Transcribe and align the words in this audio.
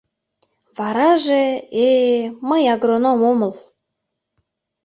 Вараже... 0.77 1.43
э-э, 1.85 2.31
мый 2.49 2.63
агроном 2.73 3.19
омыл... 3.31 3.53